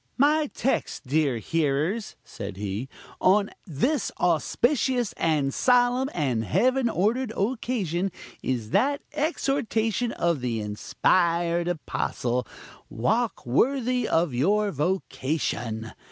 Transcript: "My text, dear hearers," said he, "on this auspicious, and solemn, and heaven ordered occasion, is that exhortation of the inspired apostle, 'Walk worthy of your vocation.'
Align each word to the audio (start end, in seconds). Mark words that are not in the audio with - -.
"My 0.17 0.49
text, 0.55 1.05
dear 1.05 1.37
hearers," 1.37 2.15
said 2.23 2.57
he, 2.57 2.89
"on 3.19 3.51
this 3.67 4.11
auspicious, 4.19 5.13
and 5.13 5.53
solemn, 5.53 6.09
and 6.15 6.43
heaven 6.43 6.89
ordered 6.89 7.31
occasion, 7.37 8.11
is 8.41 8.71
that 8.71 9.03
exhortation 9.13 10.11
of 10.13 10.41
the 10.41 10.59
inspired 10.59 11.67
apostle, 11.67 12.47
'Walk 12.89 13.45
worthy 13.45 14.07
of 14.07 14.33
your 14.33 14.71
vocation.' 14.71 15.93